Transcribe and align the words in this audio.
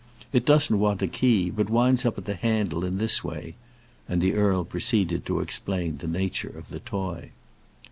It 0.33 0.47
doesn't 0.47 0.79
want 0.79 1.03
a 1.03 1.07
key, 1.07 1.51
but 1.51 1.69
winds 1.69 2.07
up 2.07 2.17
at 2.17 2.25
the 2.25 2.33
handle, 2.33 2.83
in 2.83 2.97
this 2.97 3.23
way," 3.23 3.53
and 4.09 4.19
the 4.19 4.33
earl 4.33 4.63
proceeded 4.63 5.27
to 5.27 5.41
explain 5.41 5.97
the 5.99 6.07
nature 6.07 6.49
of 6.49 6.69
the 6.69 6.79
toy. 6.79 7.29